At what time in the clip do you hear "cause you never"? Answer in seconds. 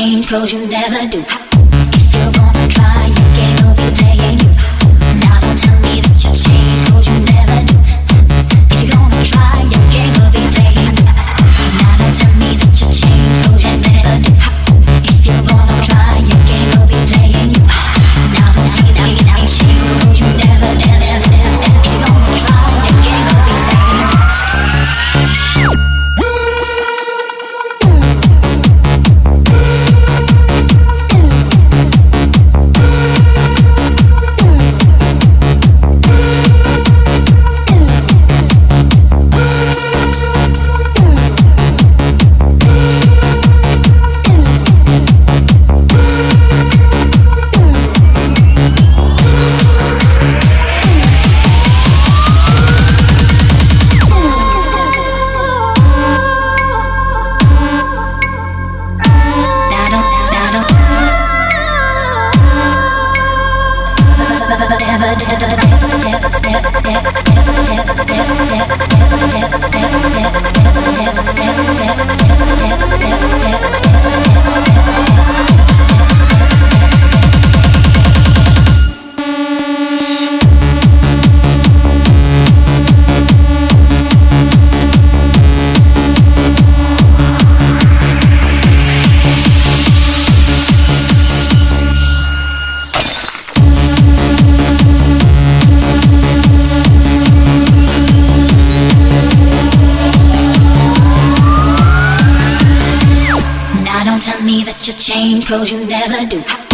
0.28-1.06, 105.56-106.26